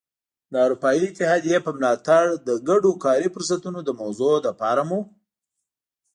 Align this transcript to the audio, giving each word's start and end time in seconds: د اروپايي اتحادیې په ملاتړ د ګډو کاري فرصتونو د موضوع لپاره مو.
د 0.51 0.53
اروپايي 0.65 1.01
اتحادیې 1.09 1.57
په 1.65 1.71
ملاتړ 1.77 2.23
د 2.47 2.49
ګډو 2.69 2.91
کاري 3.03 3.27
فرصتونو 3.35 3.79
د 3.83 3.89
موضوع 4.01 4.33
لپاره 4.47 4.81
مو. 4.89 4.99